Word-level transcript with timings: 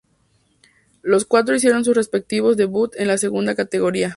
Los 1.03 1.25
cuatro 1.25 1.53
hicieron 1.53 1.85
sus 1.85 1.95
respectivos 1.95 2.57
debuts 2.57 2.97
en 2.97 3.07
la 3.07 3.19
segunda 3.19 3.53
categoría. 3.53 4.09